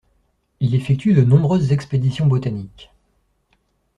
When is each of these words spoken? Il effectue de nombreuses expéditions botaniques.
Il 0.61 0.73
effectue 0.73 1.13
de 1.13 1.21
nombreuses 1.21 1.71
expéditions 1.71 2.25
botaniques. 2.25 2.91